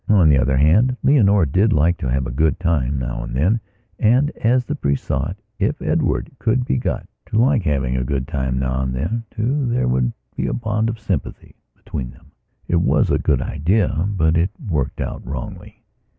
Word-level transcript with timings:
On 0.09 0.29
the 0.29 0.39
other 0.39 0.57
hand, 0.57 0.97
Leonora 1.03 1.45
did 1.45 1.71
like 1.71 1.95
to 1.99 2.09
have 2.09 2.25
a 2.25 2.31
good 2.31 2.59
time, 2.59 2.97
now 2.97 3.21
and 3.23 3.35
then, 3.35 3.59
and, 3.99 4.31
as 4.37 4.65
the 4.65 4.73
priest 4.73 5.03
saw 5.03 5.29
it, 5.29 5.37
if 5.59 5.79
Edward 5.79 6.31
could 6.39 6.65
be 6.65 6.77
got 6.79 7.07
to 7.27 7.37
like 7.37 7.61
having 7.61 7.95
a 7.95 8.03
good 8.03 8.27
time 8.27 8.57
now 8.57 8.81
and 8.81 8.95
then, 8.95 9.25
too, 9.29 9.67
there 9.67 9.87
would 9.87 10.11
be 10.35 10.47
a 10.47 10.53
bond 10.53 10.89
of 10.89 10.99
sympathy 10.99 11.55
between 11.75 12.09
them. 12.09 12.31
It 12.67 12.77
was 12.81 13.11
a 13.11 13.19
good 13.19 13.43
idea, 13.43 14.07
but 14.09 14.35
it 14.37 14.49
worked 14.67 15.01
out 15.01 15.23
wrongly. 15.23 15.83